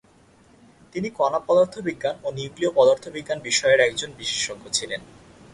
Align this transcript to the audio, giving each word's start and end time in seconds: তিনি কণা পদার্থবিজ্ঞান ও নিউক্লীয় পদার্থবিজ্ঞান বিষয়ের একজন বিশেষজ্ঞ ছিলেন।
তিনি 0.93 1.07
কণা 1.09 1.39
পদার্থবিজ্ঞান 1.39 2.15
ও 2.23 2.27
নিউক্লীয় 2.31 2.71
পদার্থবিজ্ঞান 2.75 3.39
বিষয়ের 3.39 3.79
একজন 3.79 4.09
বিশেষজ্ঞ 4.17 4.63
ছিলেন। 4.69 5.01